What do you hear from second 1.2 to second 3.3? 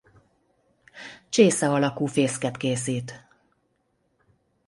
Csésze alakú fészket készít.